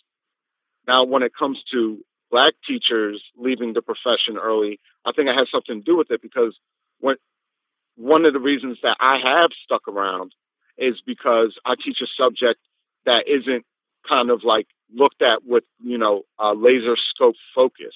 Now, 0.87 1.03
when 1.03 1.21
it 1.21 1.33
comes 1.37 1.61
to 1.71 1.99
black 2.31 2.53
teachers 2.67 3.21
leaving 3.37 3.73
the 3.73 3.81
profession 3.81 4.37
early, 4.41 4.79
I 5.05 5.11
think 5.11 5.29
it 5.29 5.35
has 5.37 5.47
something 5.51 5.81
to 5.81 5.85
do 5.85 5.97
with 5.97 6.11
it 6.11 6.21
because 6.21 6.55
when 6.99 7.15
one 7.97 8.25
of 8.25 8.33
the 8.33 8.39
reasons 8.39 8.77
that 8.83 8.97
I 8.99 9.17
have 9.23 9.49
stuck 9.65 9.87
around 9.87 10.33
is 10.77 10.95
because 11.05 11.57
I 11.65 11.75
teach 11.75 11.97
a 12.01 12.07
subject 12.21 12.59
that 13.05 13.27
isn't 13.27 13.65
kind 14.07 14.29
of 14.29 14.43
like 14.43 14.67
looked 14.93 15.21
at 15.21 15.43
with, 15.45 15.63
you 15.83 15.97
know, 15.97 16.23
laser 16.55 16.95
scope 17.13 17.35
focus. 17.53 17.93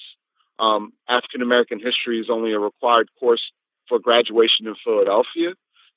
Um, 0.59 0.93
African 1.07 1.41
American 1.41 1.79
history 1.79 2.19
is 2.19 2.27
only 2.29 2.51
a 2.53 2.59
required 2.59 3.09
course 3.19 3.41
for 3.87 3.99
graduation 3.99 4.67
in 4.67 4.75
Philadelphia. 4.83 5.53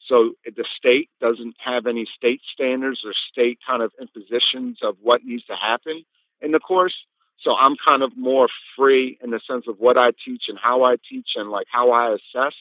So 0.09 0.33
the 0.45 0.65
state 0.77 1.09
doesn't 1.21 1.57
have 1.65 1.87
any 1.87 2.07
state 2.17 2.43
standards 2.53 3.01
or 3.05 3.13
state 3.33 3.59
kind 3.67 3.83
of 3.83 3.93
impositions 4.01 4.79
of 4.83 4.97
what 5.01 5.25
needs 5.25 5.45
to 5.47 5.55
happen 5.57 6.05
in 6.41 6.53
the 6.53 6.61
course. 6.61 6.95
So 7.43 7.55
I'm 7.55 7.77
kind 7.85 8.03
of 8.03 8.17
more 8.17 8.49
free 8.77 9.19
in 9.23 9.31
the 9.31 9.41
sense 9.51 9.65
of 9.69 9.77
what 9.79 9.97
I 9.97 10.11
teach 10.25 10.45
and 10.49 10.59
how 10.63 10.83
I 10.85 10.97
teach 11.11 11.29
and 11.37 11.51
like 11.51 11.67
how 11.71 11.91
I 11.91 12.15
assess. 12.15 12.55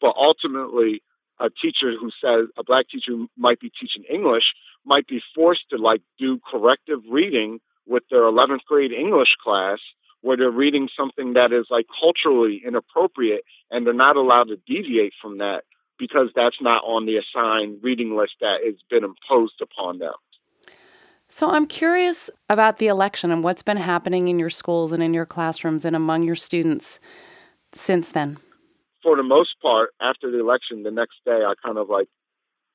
But 0.00 0.14
ultimately, 0.16 1.02
a 1.40 1.48
teacher 1.50 1.92
who 1.98 2.10
says 2.22 2.48
a 2.56 2.64
black 2.64 2.88
teacher 2.88 3.12
who 3.12 3.28
might 3.36 3.60
be 3.60 3.70
teaching 3.70 4.04
English 4.12 4.44
might 4.84 5.06
be 5.06 5.20
forced 5.34 5.64
to 5.70 5.76
like 5.76 6.02
do 6.18 6.38
corrective 6.50 7.00
reading 7.10 7.60
with 7.86 8.02
their 8.10 8.22
11th 8.22 8.64
grade 8.66 8.92
English 8.92 9.36
class 9.42 9.78
where 10.22 10.36
they're 10.36 10.50
reading 10.50 10.88
something 10.96 11.32
that 11.32 11.52
is 11.52 11.66
like 11.70 11.86
culturally 12.00 12.62
inappropriate 12.66 13.42
and 13.70 13.86
they're 13.86 13.94
not 13.94 14.16
allowed 14.16 14.44
to 14.44 14.56
deviate 14.66 15.12
from 15.20 15.38
that 15.38 15.62
because 15.98 16.28
that's 16.34 16.60
not 16.60 16.82
on 16.84 17.06
the 17.06 17.16
assigned 17.16 17.78
reading 17.82 18.16
list 18.16 18.32
that 18.40 18.58
has 18.64 18.76
been 18.88 19.04
imposed 19.04 19.60
upon 19.62 19.98
them. 19.98 20.12
So 21.28 21.50
I'm 21.50 21.66
curious 21.66 22.28
about 22.48 22.78
the 22.78 22.88
election 22.88 23.30
and 23.30 23.44
what's 23.44 23.62
been 23.62 23.76
happening 23.76 24.28
in 24.28 24.38
your 24.38 24.50
schools 24.50 24.92
and 24.92 25.02
in 25.02 25.14
your 25.14 25.26
classrooms 25.26 25.84
and 25.84 25.94
among 25.94 26.22
your 26.22 26.36
students 26.36 27.00
since 27.72 28.10
then 28.10 28.38
for 29.02 29.16
the 29.16 29.22
most 29.22 29.50
part, 29.62 29.90
after 30.00 30.30
the 30.30 30.40
election, 30.40 30.82
the 30.82 30.90
next 30.90 31.16
day 31.24 31.42
I 31.44 31.54
kind 31.64 31.78
of 31.78 31.88
like 31.88 32.08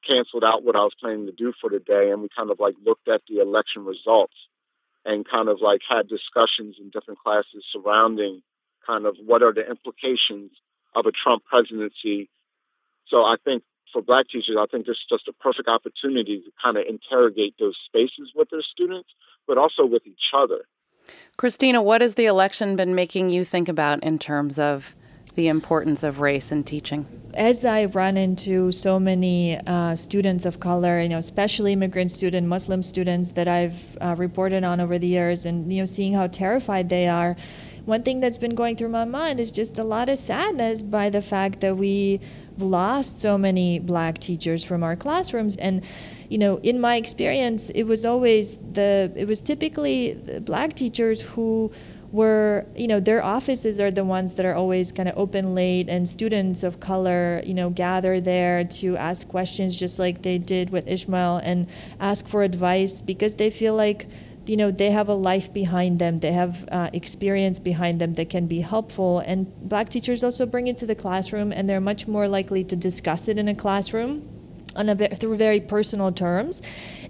canceled 0.08 0.44
out 0.44 0.64
what 0.64 0.76
I 0.76 0.80
was 0.80 0.94
planning 1.00 1.26
to 1.26 1.32
do 1.32 1.54
for 1.60 1.70
the 1.70 1.80
day, 1.80 2.12
and 2.12 2.22
we 2.22 2.30
kind 2.36 2.52
of 2.52 2.60
like 2.60 2.76
looked 2.86 3.08
at 3.08 3.22
the 3.28 3.42
election 3.42 3.86
results 3.86 4.36
and 5.04 5.26
kind 5.28 5.50
of 5.50 5.60
like 5.62 5.82
had 5.88 6.08
discussions 6.08 6.78
in 6.80 6.90
different 6.90 7.20
classes 7.20 7.64
surrounding 7.72 8.42
kind 8.86 9.06
of 9.06 9.16
what 9.24 9.42
are 9.42 9.54
the 9.54 9.68
implications 9.68 10.52
of 10.96 11.06
a 11.06 11.12
Trump 11.12 11.44
presidency. 11.46 12.30
So 13.08 13.18
I 13.18 13.36
think 13.44 13.64
for 13.94 14.02
black 14.02 14.26
teachers, 14.32 14.58
I 14.60 14.66
think 14.66 14.86
this 14.86 14.98
is 14.98 15.06
just 15.10 15.28
a 15.28 15.34
perfect 15.34 15.68
opportunity 15.68 16.42
to 16.42 16.52
kind 16.62 16.78
of 16.78 16.86
interrogate 16.88 17.56
those 17.60 17.78
spaces 17.86 18.32
with 18.36 18.50
their 18.50 18.64
students, 18.64 19.10
but 19.48 19.58
also 19.58 19.86
with 19.86 20.06
each 20.06 20.34
other. 20.36 20.66
Christina, 21.38 21.82
what 21.82 22.02
has 22.02 22.16
the 22.16 22.26
election 22.26 22.76
been 22.76 22.96
making 22.96 23.30
you 23.30 23.46
think 23.46 23.70
about 23.70 24.04
in 24.04 24.18
terms 24.18 24.58
of 24.58 24.96
the 25.36 25.48
importance 25.48 26.04
of 26.04 26.20
race 26.20 26.52
in 26.52 26.64
teaching? 26.64 27.06
As 27.34 27.66
I 27.66 27.86
run 27.86 28.16
into 28.16 28.72
so 28.72 29.00
many 29.00 29.58
uh, 29.68 29.96
students 29.96 30.46
of 30.46 30.60
color, 30.60 31.02
you 31.02 31.10
know, 31.10 31.18
especially 31.18 31.74
immigrant 31.74 32.12
students, 32.12 32.48
Muslim 32.48 32.82
students 32.82 33.32
that 33.32 33.48
I've 33.48 33.98
uh, 34.00 34.16
reported 34.18 34.64
on 34.64 34.80
over 34.80 34.98
the 34.98 35.08
years, 35.08 35.46
and 35.46 35.72
you 35.72 35.80
know, 35.80 35.86
seeing 35.86 36.14
how 36.14 36.28
terrified 36.28 36.90
they 36.90 37.08
are 37.08 37.36
one 37.86 38.02
thing 38.02 38.20
that's 38.20 38.40
been 38.40 38.56
going 38.56 38.76
through 38.76 38.90
my 38.90 39.06
mind 39.06 39.40
is 39.40 39.52
just 39.52 39.78
a 39.78 39.84
lot 39.84 40.10
of 40.10 40.18
sadness 40.18 40.82
by 40.82 41.10
the 41.10 41.22
fact 41.22 41.60
that 41.62 41.78
we've 41.78 42.20
lost 42.58 43.20
so 43.20 43.38
many 43.38 43.78
black 43.80 44.18
teachers 44.18 44.64
from 44.64 44.82
our 44.82 44.96
classrooms 44.96 45.56
and 45.58 45.84
you 46.30 46.38
know 46.38 46.58
in 46.58 46.80
my 46.80 46.96
experience 46.96 47.70
it 47.72 47.84
was 47.84 48.04
always 48.04 48.58
the 48.58 49.12
it 49.16 49.28
was 49.28 49.40
typically 49.40 50.14
the 50.14 50.42
black 50.42 50.74
teachers 50.74 51.22
who 51.22 51.72
were 52.16 52.66
you 52.76 52.88
know 52.88 53.00
their 53.00 53.22
offices 53.24 53.80
are 53.80 53.92
the 53.92 54.04
ones 54.04 54.36
that 54.36 54.46
are 54.46 54.56
always 54.56 54.92
kind 54.92 55.10
of 55.10 55.18
open 55.18 55.54
late 55.54 55.90
and 55.90 56.08
students 56.08 56.64
of 56.64 56.80
color 56.80 57.42
you 57.46 57.54
know 57.54 57.70
gather 57.70 58.22
there 58.22 58.64
to 58.64 58.96
ask 58.96 59.28
questions 59.28 59.76
just 59.76 60.00
like 60.00 60.22
they 60.22 60.38
did 60.38 60.70
with 60.70 60.88
Ishmael 60.88 61.42
and 61.44 61.68
ask 62.00 62.26
for 62.28 62.44
advice 62.44 63.02
because 63.02 63.36
they 63.36 63.50
feel 63.50 63.76
like 63.76 64.08
you 64.48 64.56
know 64.56 64.72
they 64.72 64.92
have 64.92 65.10
a 65.10 65.14
life 65.14 65.52
behind 65.52 66.00
them. 66.00 66.20
They 66.20 66.32
have 66.32 66.68
uh, 66.72 66.90
experience 66.94 67.60
behind 67.60 68.00
them 68.00 68.14
that 68.14 68.30
can 68.30 68.46
be 68.48 68.62
helpful. 68.62 69.20
And 69.20 69.52
black 69.68 69.90
teachers 69.90 70.24
also 70.24 70.46
bring 70.46 70.68
it 70.68 70.78
to 70.78 70.86
the 70.86 70.96
classroom 70.96 71.52
and 71.52 71.68
they're 71.68 71.82
much 71.82 72.08
more 72.08 72.28
likely 72.28 72.64
to 72.66 72.76
discuss 72.76 73.28
it 73.28 73.38
in 73.38 73.48
a 73.48 73.56
classroom 73.56 74.35
on 74.76 74.90
a 74.90 74.96
through 74.96 75.38
very 75.38 75.60
personal 75.60 76.12
terms. 76.12 76.62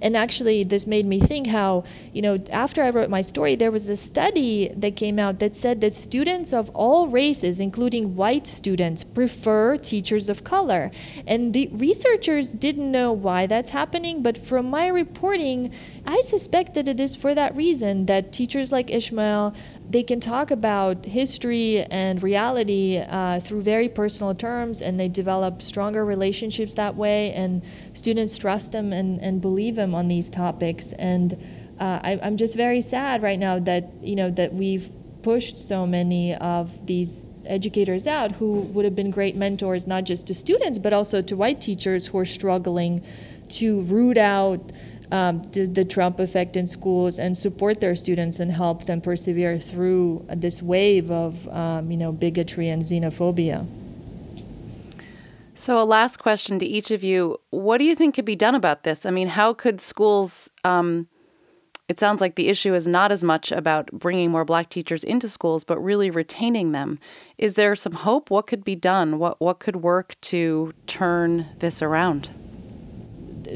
And 0.02 0.16
actually, 0.16 0.64
this 0.64 0.86
made 0.86 1.06
me 1.06 1.20
think 1.20 1.48
how, 1.48 1.84
you 2.14 2.22
know, 2.22 2.38
after 2.52 2.84
I 2.84 2.90
wrote 2.90 3.10
my 3.10 3.22
story, 3.22 3.56
there 3.56 3.72
was 3.72 3.90
a 3.90 3.96
study 3.96 4.70
that 4.76 4.96
came 4.96 5.18
out 5.18 5.40
that 5.40 5.56
said 5.56 5.82
that 5.82 5.94
students 5.94 6.54
of 6.54 6.70
all 6.72 7.08
races, 7.08 7.60
including 7.60 8.16
white 8.16 8.46
students, 8.46 9.04
prefer 9.04 9.78
teachers 9.78 10.30
of 10.30 10.44
color. 10.44 10.92
And 11.26 11.54
the 11.54 11.70
researchers 11.72 12.52
didn't 12.52 12.92
know 12.92 13.12
why 13.12 13.48
that's 13.48 13.72
happening, 13.72 14.22
but 14.22 14.38
from 14.38 14.70
my 14.70 14.88
reporting, 14.88 15.72
I 16.06 16.22
suspect 16.22 16.74
that 16.76 16.88
it 16.88 17.00
is 17.00 17.16
for 17.16 17.34
that 17.34 17.56
reason 17.56 18.06
that 18.06 18.32
teachers 18.32 18.72
like 18.72 18.90
Ishmael 18.90 19.56
they 19.90 20.04
can 20.04 20.20
talk 20.20 20.52
about 20.52 21.06
history 21.06 21.84
and 21.84 22.22
reality 22.22 22.98
uh, 22.98 23.40
through 23.40 23.62
very 23.62 23.88
personal 23.88 24.34
terms, 24.34 24.82
and 24.82 25.00
they 25.00 25.08
develop 25.08 25.62
stronger 25.62 26.04
relationships 26.04 26.74
that 26.74 26.96
way. 26.96 27.32
And 27.34 27.55
students 27.94 28.38
trust 28.38 28.72
them 28.72 28.94
and, 28.94 29.20
and 29.22 29.42
believe 29.42 29.76
them 29.76 29.94
on 29.94 30.08
these 30.08 30.30
topics. 30.30 30.94
And 30.94 31.34
uh, 31.80 32.00
I, 32.04 32.20
I'm 32.24 32.38
just 32.38 32.56
very 32.56 32.82
sad 32.82 33.22
right 33.22 33.40
now 33.40 33.60
that 33.60 33.92
you 34.02 34.16
know 34.16 34.30
that 34.32 34.54
we've 34.54 34.90
pushed 35.22 35.58
so 35.58 35.86
many 35.86 36.36
of 36.36 36.86
these 36.86 37.26
educators 37.46 38.08
out 38.08 38.34
who 38.34 38.62
would 38.62 38.86
have 38.86 38.96
been 38.96 39.12
great 39.12 39.36
mentors 39.36 39.86
not 39.86 40.04
just 40.04 40.26
to 40.28 40.34
students 40.34 40.78
but 40.78 40.94
also 40.94 41.22
to 41.22 41.36
white 41.36 41.62
teachers 41.62 42.08
who 42.08 42.18
are 42.18 42.26
struggling 42.26 43.04
to 43.50 43.82
root 43.82 44.18
out 44.18 44.72
um, 45.12 45.44
the, 45.52 45.68
the, 45.68 45.86
Trump 45.86 46.20
effect 46.20 46.56
in 46.56 46.66
schools 46.66 47.20
and 47.20 47.38
support 47.38 47.80
their 47.80 47.96
students 47.96 48.40
and 48.40 48.52
help 48.52 48.86
them 48.86 49.02
persevere 49.02 49.60
through 49.60 50.26
this 50.36 50.62
wave 50.62 51.12
of 51.12 51.48
um, 51.50 51.92
you 51.92 51.98
know 51.98 52.12
bigotry 52.12 52.70
and 52.70 52.82
xenophobia. 52.82 53.68
So, 55.58 55.82
a 55.82 55.86
last 55.86 56.20
question 56.20 56.60
to 56.60 56.66
each 56.66 56.92
of 56.92 57.04
you: 57.04 57.40
What 57.50 57.78
do 57.78 57.86
you 57.86 57.96
think 57.96 58.16
could 58.16 58.26
be 58.26 58.36
done 58.36 58.56
about 58.56 58.84
this? 58.84 59.06
I 59.06 59.12
mean, 59.12 59.30
how 59.30 59.54
could 59.54 59.80
schools? 59.80 60.50
Um, 60.64 61.08
it 61.88 62.00
sounds 62.00 62.20
like 62.20 62.36
the 62.36 62.50
issue 62.50 62.74
is 62.74 62.88
not 62.88 63.12
as 63.12 63.24
much 63.24 63.52
about 63.52 63.92
bringing 63.92 64.32
more 64.32 64.44
black 64.44 64.70
teachers 64.70 65.04
into 65.04 65.30
schools, 65.30 65.64
but 65.64 65.80
really 65.80 66.10
retaining 66.10 66.72
them. 66.72 67.00
Is 67.38 67.54
there 67.54 67.76
some 67.76 67.94
hope? 67.94 68.32
What 68.32 68.48
could 68.48 68.64
be 68.66 68.76
done? 68.76 69.18
What 69.18 69.40
what 69.40 69.60
could 69.60 69.78
work 69.78 70.16
to 70.22 70.74
turn 70.88 71.48
this 71.60 71.82
around? 71.82 72.30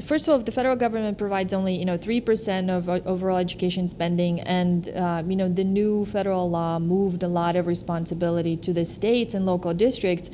first 0.03 0.27
of 0.27 0.31
all, 0.31 0.39
the 0.39 0.51
federal 0.51 0.75
government 0.75 1.17
provides 1.17 1.53
only 1.53 1.75
you 1.75 1.85
know 1.85 1.97
three 1.97 2.21
percent 2.21 2.69
of 2.69 2.87
overall 2.87 3.37
education 3.37 3.87
spending, 3.87 4.39
and 4.41 4.89
uh, 4.89 5.23
you 5.25 5.35
know 5.35 5.49
the 5.49 5.63
new 5.63 6.05
federal 6.05 6.49
law 6.49 6.79
moved 6.79 7.23
a 7.23 7.27
lot 7.27 7.55
of 7.55 7.67
responsibility 7.67 8.55
to 8.57 8.73
the 8.73 8.85
states 8.85 9.33
and 9.33 9.45
local 9.45 9.73
districts. 9.73 10.29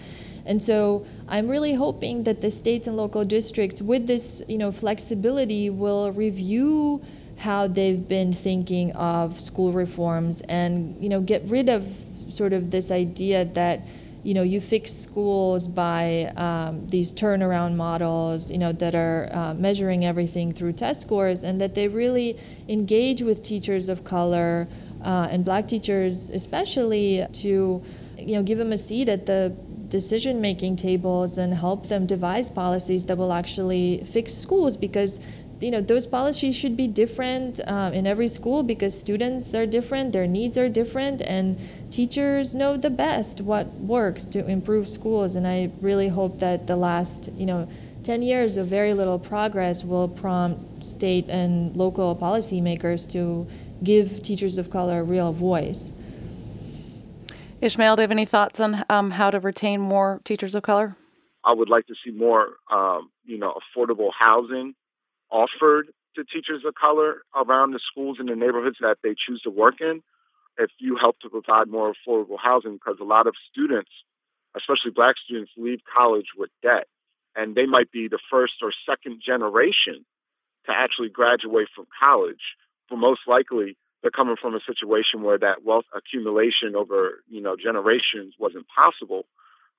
And 0.46 0.62
so 0.62 1.06
I'm 1.28 1.48
really 1.48 1.74
hoping 1.74 2.24
that 2.24 2.42
the 2.42 2.52
states 2.52 2.88
and 2.88 2.96
local 2.96 3.24
districts, 3.24 3.82
with 3.82 4.08
this 4.08 4.42
you 4.48 4.58
know 4.58 4.72
flexibility, 4.72 5.70
will 5.70 6.12
review 6.12 7.02
how 7.38 7.68
they've 7.68 8.08
been 8.08 8.32
thinking 8.32 8.92
of 8.94 9.42
school 9.42 9.72
reforms 9.72 10.42
and 10.48 10.96
you 11.02 11.10
know 11.10 11.20
get 11.20 11.44
rid 11.46 11.68
of 11.70 11.86
sort 12.30 12.54
of 12.54 12.72
this 12.72 12.92
idea 12.92 13.46
that 13.46 13.82
you 14.26 14.34
know, 14.34 14.42
you 14.42 14.60
fix 14.60 14.92
schools 14.92 15.68
by 15.68 16.34
um, 16.36 16.88
these 16.88 17.12
turnaround 17.12 17.76
models, 17.76 18.50
you 18.50 18.58
know, 18.58 18.72
that 18.72 18.96
are 18.96 19.30
uh, 19.32 19.54
measuring 19.54 20.04
everything 20.04 20.52
through 20.52 20.74
test 20.74 21.02
scores, 21.02 21.44
and 21.44 21.62
that 21.62 21.76
they 21.76 21.88
really 21.88 22.36
engage 22.68 23.22
with 23.22 23.44
teachers 23.44 23.88
of 23.88 24.04
color 24.04 24.68
uh, 25.04 25.28
and 25.30 25.46
black 25.46 25.68
teachers, 25.68 26.32
especially, 26.32 27.24
to, 27.34 27.84
you 28.18 28.34
know, 28.34 28.42
give 28.42 28.58
them 28.58 28.72
a 28.72 28.80
seat 28.80 29.10
at 29.10 29.28
the 29.28 29.56
decision 29.90 30.42
making 30.42 30.76
tables 30.76 31.38
and 31.38 31.54
help 31.54 31.88
them 31.88 32.06
devise 32.06 32.50
policies 32.50 33.06
that 33.06 33.18
will 33.18 33.34
actually 33.34 34.04
fix 34.04 34.34
schools 34.34 34.78
because 34.78 35.20
you 35.62 35.72
know 35.72 35.80
those 35.80 36.06
policies 36.06 36.56
should 36.56 36.76
be 36.76 36.88
different 36.88 37.62
um, 37.68 37.94
in 37.94 38.06
every 38.06 38.28
school 38.28 38.62
because 38.62 38.98
students 38.98 39.54
are 39.56 39.66
different 39.66 40.12
their 40.12 40.28
needs 40.28 40.58
are 40.58 40.68
different 40.68 41.22
and 41.22 41.58
teachers 41.90 42.54
know 42.54 42.76
the 42.76 42.90
best 42.90 43.40
what 43.40 43.68
works 43.76 44.26
to 44.26 44.46
improve 44.48 44.90
schools. 44.90 45.36
And 45.36 45.48
i 45.48 45.72
really 45.82 46.10
hope 46.10 46.40
that 46.40 46.68
the 46.68 46.76
last 46.76 47.30
you 47.38 47.46
know 47.46 47.68
10 48.04 48.22
years 48.22 48.58
of 48.58 48.68
very 48.68 48.94
little 48.94 49.18
progress 49.18 49.84
will 49.84 50.08
prompt 50.08 50.86
state 50.86 51.28
and 51.30 51.76
local 51.76 52.16
policymakers 52.16 53.10
to 53.12 53.48
give 53.84 54.22
teachers 54.22 54.58
of 54.58 54.70
color 54.70 55.00
a 55.00 55.04
real 55.04 55.32
voice 55.32 55.92
ishmael 57.62 57.96
do 57.96 58.02
you 58.02 58.04
have 58.04 58.12
any 58.12 58.26
thoughts 58.26 58.60
on 58.60 58.84
um, 58.90 59.12
how 59.12 59.30
to 59.32 59.40
retain 59.40 59.80
more 59.80 60.22
teachers 60.24 60.56
of 60.56 60.64
color 60.64 60.96
i 61.44 61.54
would 61.54 61.70
like 61.70 61.86
to 61.88 61.96
see 62.04 62.12
more 62.12 62.54
um, 62.72 63.10
you 63.24 63.38
know 63.38 63.54
affordable 63.60 64.10
housing 64.18 64.74
offered 65.32 65.88
to 66.16 66.24
teachers 66.24 66.64
of 66.66 66.74
color 66.76 67.22
around 67.36 67.72
the 67.72 67.80
schools 67.92 68.18
and 68.20 68.30
the 68.30 68.36
neighborhoods 68.36 68.78
that 68.80 68.98
they 69.04 69.16
choose 69.28 69.42
to 69.42 69.50
work 69.50 69.82
in 69.82 70.02
if 70.58 70.72
you 70.80 70.98
help 71.00 71.20
to 71.20 71.30
provide 71.30 71.68
more 71.68 71.94
affordable 71.94 72.38
housing 72.42 72.74
because 72.74 72.98
a 73.02 73.04
lot 73.04 73.28
of 73.28 73.36
students, 73.52 73.92
especially 74.56 74.92
black 74.92 75.16
students, 75.24 75.52
leave 75.58 75.80
college 75.84 76.28
with 76.38 76.50
debt. 76.62 76.88
And 77.36 77.56
they 77.56 77.66
might 77.66 77.92
be 77.92 78.08
the 78.08 78.20
first 78.32 78.54
or 78.62 78.72
second 78.90 79.22
generation 79.26 80.06
to 80.68 80.72
actually 80.72 81.10
graduate 81.10 81.68
from 81.76 81.86
college. 82.00 82.56
But 82.90 82.98
most 82.98 83.22
likely, 83.28 83.76
they're 84.06 84.12
coming 84.12 84.36
from 84.40 84.54
a 84.54 84.60
situation 84.60 85.24
where 85.24 85.40
that 85.40 85.66
wealth 85.66 85.86
accumulation 85.96 86.76
over 86.76 87.24
you 87.28 87.42
know 87.42 87.56
generations 87.56 88.36
wasn't 88.38 88.68
possible. 88.68 89.26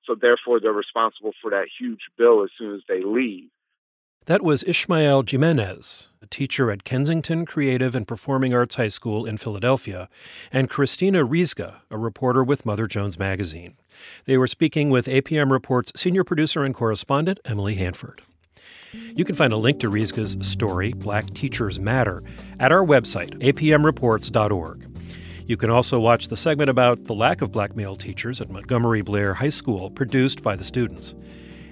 So 0.03 0.15
therefore, 0.15 0.59
they're 0.59 0.73
responsible 0.73 1.31
for 1.41 1.49
that 1.51 1.67
huge 1.79 2.01
bill 2.17 2.43
as 2.43 2.49
soon 2.57 2.75
as 2.75 2.81
they 2.89 3.03
leave. 3.03 3.47
That 4.25 4.43
was 4.43 4.65
Ishmael 4.65 5.23
Jimenez, 5.25 6.09
a 6.21 6.25
teacher 6.25 6.69
at 6.71 6.83
Kensington 6.83 7.45
Creative 7.45 7.95
and 7.95 8.05
Performing 8.05 8.53
Arts 8.53 8.75
High 8.75 8.89
School 8.89 9.25
in 9.25 9.37
Philadelphia, 9.37 10.09
and 10.51 10.69
Christina 10.69 11.25
Rizga, 11.25 11.75
a 11.89 11.97
reporter 11.97 12.43
with 12.43 12.65
Mother 12.65 12.85
Jones 12.85 13.17
Magazine. 13.17 13.77
They 14.25 14.37
were 14.37 14.47
speaking 14.47 14.89
with 14.89 15.07
APM 15.07 15.51
Report's 15.51 15.93
senior 15.95 16.25
producer 16.25 16.65
and 16.65 16.75
correspondent, 16.75 17.39
Emily 17.45 17.75
Hanford. 17.75 18.23
You 19.15 19.25
can 19.25 19.35
find 19.35 19.53
a 19.53 19.57
link 19.57 19.79
to 19.79 19.89
Rizga's 19.89 20.37
story, 20.41 20.93
Black 20.93 21.33
Teachers 21.33 21.79
Matter, 21.79 22.21
at 22.59 22.71
our 22.71 22.85
website, 22.85 23.39
apmreports.org. 23.41 24.97
You 25.47 25.57
can 25.57 25.69
also 25.69 25.99
watch 25.99 26.27
the 26.27 26.37
segment 26.37 26.69
about 26.69 27.05
the 27.05 27.13
lack 27.13 27.41
of 27.41 27.51
black 27.51 27.75
male 27.75 27.95
teachers 27.95 28.41
at 28.41 28.49
Montgomery 28.49 29.01
Blair 29.01 29.33
High 29.33 29.49
School, 29.49 29.89
produced 29.89 30.43
by 30.43 30.55
the 30.55 30.63
students. 30.63 31.15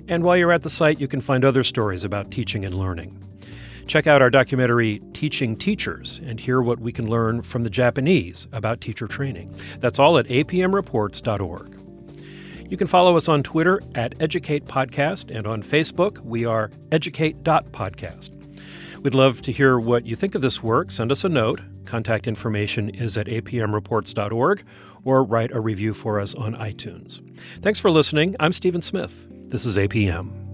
And 0.08 0.24
while 0.24 0.38
you're 0.38 0.53
at 0.53 0.63
the 0.63 0.70
site, 0.70 1.00
you 1.00 1.08
can 1.08 1.20
find 1.20 1.44
other 1.44 1.63
stories 1.63 2.03
about 2.03 2.32
teaching 2.32 2.63
and 2.63 2.74
learning. 2.75 3.22
Check 3.88 4.08
out 4.08 4.22
our 4.22 4.29
documentary, 4.29 5.00
Teaching 5.13 5.55
Teachers, 5.55 6.20
and 6.25 6.39
hear 6.39 6.62
what 6.62 6.79
we 6.79 6.91
can 6.91 7.10
learn 7.10 7.44
from 7.44 7.63
the 7.63 7.70
Japanese 7.70 8.48
about 8.51 8.82
teacher 8.82 9.08
training. 9.08 9.53
That's 9.79 10.00
all 10.00 10.17
at 10.17 10.25
apmreports.org. 10.27 11.84
You 12.69 12.77
can 12.77 12.88
follow 12.88 13.15
us 13.15 13.27
on 13.27 13.43
Twitter 13.43 13.81
at 13.93 14.15
Educate 14.19 14.65
Podcast, 14.65 15.36
and 15.36 15.45
on 15.45 15.62
Facebook, 15.62 16.19
we 16.19 16.45
are 16.45 16.72
educate.podcast. 16.91 18.31
We'd 19.03 19.13
love 19.13 19.41
to 19.43 19.51
hear 19.51 19.79
what 19.79 20.05
you 20.07 20.15
think 20.15 20.34
of 20.34 20.41
this 20.41 20.63
work. 20.63 20.89
Send 20.89 21.12
us 21.12 21.24
a 21.24 21.29
note. 21.29 21.62
Contact 21.86 22.27
information 22.27 22.89
is 22.89 23.17
at 23.17 23.27
apmreports.org 23.27 24.63
or 25.03 25.24
write 25.24 25.51
a 25.51 25.60
review 25.60 25.93
for 25.93 26.19
us 26.19 26.34
on 26.34 26.55
iTunes. 26.55 27.22
Thanks 27.62 27.79
for 27.79 27.91
listening. 27.91 28.36
I'm 28.39 28.51
Stephen 28.51 28.81
Smith. 28.81 29.29
This 29.50 29.65
is 29.65 29.77
APM. 29.77 30.44